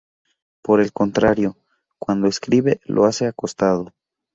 [0.63, 1.57] Por el contrario,
[1.99, 3.91] cuando escribe, lo hace acostado.